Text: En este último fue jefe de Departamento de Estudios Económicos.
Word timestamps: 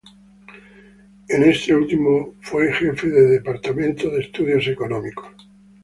En 1.29 1.43
este 1.43 1.75
último 1.75 2.33
fue 2.41 2.73
jefe 2.73 3.07
de 3.07 3.21
Departamento 3.33 4.09
de 4.09 4.21
Estudios 4.21 4.65
Económicos. 4.67 5.35